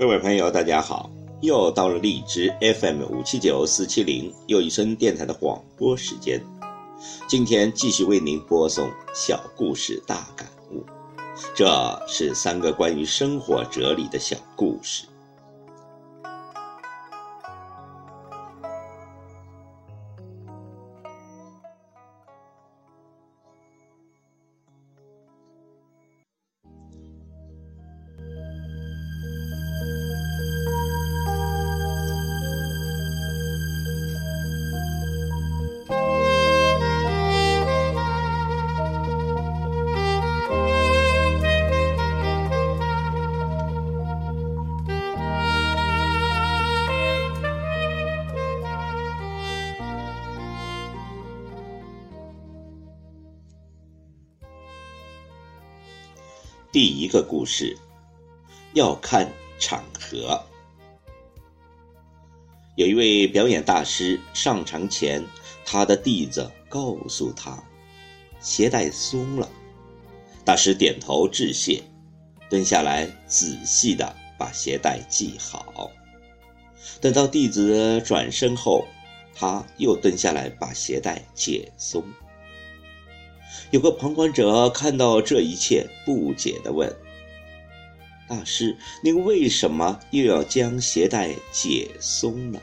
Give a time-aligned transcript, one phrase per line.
[0.00, 1.10] 各位朋友，大家好！
[1.42, 6.42] 又到了荔枝 FM 五七九四七零又一村电台的广播时间。
[7.28, 10.82] 今天继续为您播送小故事大感悟，
[11.54, 15.04] 这是三个关于生活哲理的小故事。
[56.72, 57.76] 第一个故事，
[58.74, 60.40] 要看场合。
[62.76, 65.26] 有一位表演大师上场前，
[65.66, 67.60] 他的弟子告诉他，
[68.38, 69.48] 鞋带松了。
[70.44, 71.82] 大师点头致谢，
[72.48, 75.90] 蹲下来仔细的把鞋带系好。
[77.00, 78.86] 等到弟子转身后，
[79.34, 82.04] 他又蹲下来把鞋带解松。
[83.70, 86.94] 有个旁观者看到这一切，不解地问
[88.28, 92.60] ：“大师，您为什么又要将鞋带解松呢？”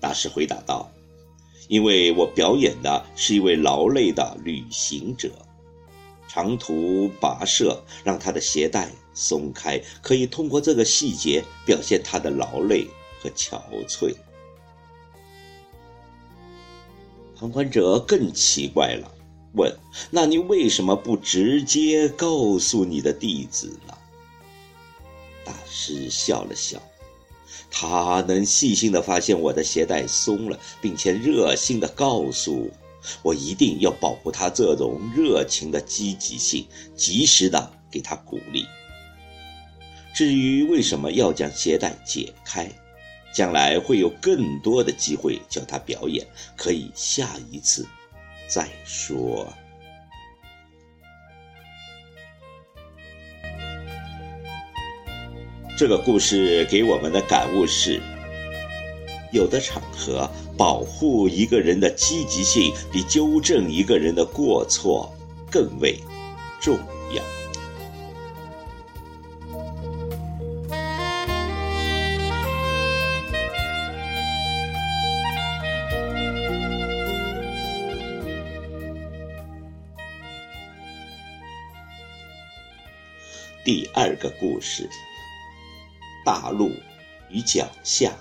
[0.00, 0.90] 大师回答道
[1.68, 5.30] ：“因为我表演的是一位劳累的旅行者，
[6.28, 12.86] 长途跋涉让他的鞋带松开，可以通过这个细节表现他的劳累
[13.20, 14.14] 和憔悴。”
[17.42, 19.10] 旁观者更奇怪了。
[19.54, 19.76] 问：
[20.12, 23.92] 那你为什么不直接告诉你的弟子呢？
[25.44, 26.80] 大师笑了笑，
[27.68, 32.70] 他能细心的发现我的鞋带松了，并且热心的告诉我，
[33.22, 36.64] 我一定要保护他这种热情的积极性，
[36.94, 38.64] 及时的给他鼓励。
[40.14, 42.70] 至于为什么要将鞋带解开，
[43.32, 46.26] 将来会有更多的机会教他表演，
[46.56, 47.86] 可以下一次。
[48.48, 49.50] 再说，
[55.78, 58.00] 这个故事给我们的感悟是：
[59.32, 65.10] 有的场合，保护一个人的积极性比纠正一个人的过错
[65.50, 65.98] 更为
[66.60, 66.76] 重
[67.14, 67.41] 要。
[83.64, 84.90] 第二个故事：
[86.24, 86.68] 大陆
[87.30, 88.12] 与脚下。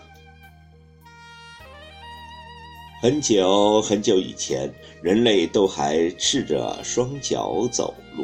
[3.02, 8.24] 很久很久以前，人类都还赤着双脚走路。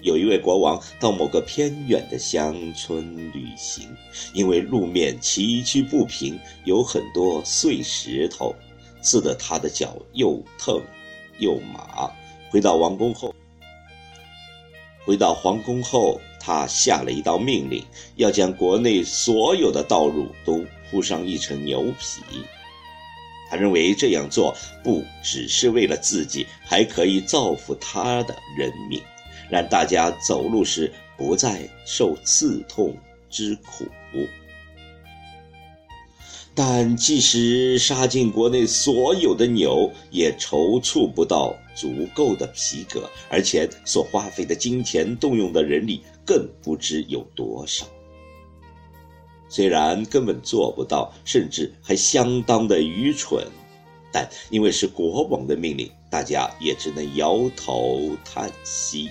[0.00, 3.94] 有一位国王到某个偏远的乡村旅行，
[4.32, 8.54] 因为路面崎岖不平，有很多碎石头，
[9.02, 10.80] 刺得他的脚又疼
[11.38, 12.10] 又麻。
[12.50, 13.34] 回到王宫后。
[15.04, 17.84] 回到皇宫后，他下了一道命令，
[18.16, 22.44] 要将国内所有的道路都铺上一层牛皮。
[23.50, 29.02] 他认为这样做不只是为了自己，还可以造福他的人民，
[29.50, 32.96] 让大家走路时不再受刺痛
[33.28, 33.86] 之苦。
[36.54, 47.86] 但即使杀尽国内所有的牛，也筹措不到足够的皮革，而且所花费的金钱、动用的人力更不知有多少。
[49.48, 53.46] 虽然根本做不到，甚至还相当的愚蠢，
[54.12, 59.08] 但因为是国王的命令，大家也只能摇头叹息。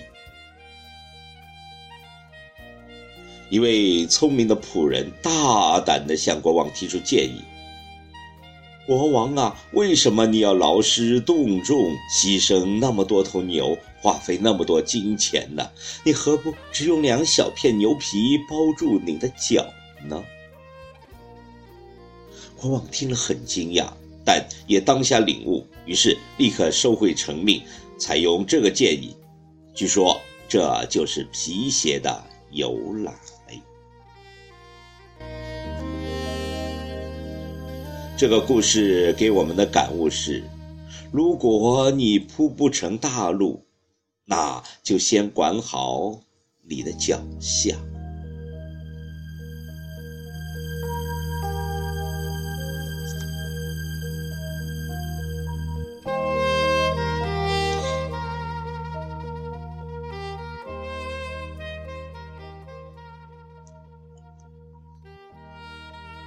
[3.50, 7.42] 一位聪明的仆人大胆地向国王提出建议。
[8.90, 15.70] 国王啊，为什么你要劳师动众，牺牲那么多头牛，花费那么多金钱呢？
[16.04, 19.64] 你何不只用两小片牛皮包住你的脚
[20.08, 20.20] 呢？”
[22.58, 23.86] 国王听了很惊讶，
[24.24, 27.62] 但也当下领悟，于是立刻收回成命，
[27.96, 29.14] 采用这个建议。
[29.72, 33.14] 据说这就是皮鞋的由来。
[38.20, 40.44] 这个故事给我们的感悟是：
[41.10, 43.64] 如果你铺不成大路，
[44.26, 46.20] 那就先管好
[46.68, 47.74] 你的脚下。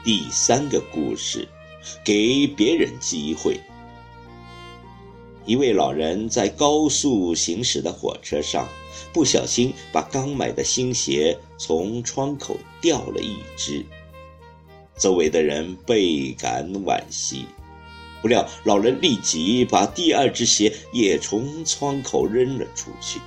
[0.03, 1.47] 第三个故事。
[2.03, 3.59] 给别人机会。
[5.45, 8.65] 一位老人在高速行驶的火车上，
[9.11, 13.85] 不小心把刚买的新鞋从窗口掉了一只，
[14.97, 17.45] 周围的人倍感惋惜。
[18.21, 23.19] 不料老人立即把第二只鞋也从窗口扔了出去，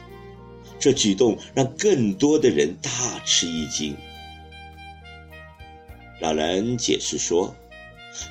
[0.78, 2.90] 这举动让更多的人大
[3.26, 3.94] 吃一惊。
[6.22, 7.54] 老人解释说。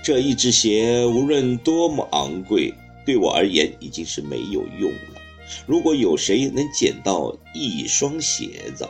[0.04, 2.74] 这一只鞋无论多么昂贵，
[3.06, 5.22] 对我而言已经是没有用了。
[5.66, 8.88] 如果有谁能捡到一双鞋子，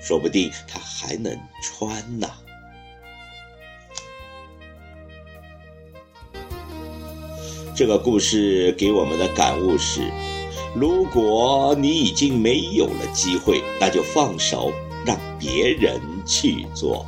[0.00, 2.28] 说不定他还能穿呢。
[7.74, 10.10] 这个故事给我们的感悟是：
[10.74, 14.72] 如果你已经没有了机会，那就放手，
[15.04, 17.06] 让别人去做。